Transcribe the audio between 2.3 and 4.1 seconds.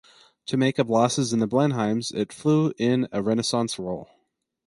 flew in a reconnaissance role.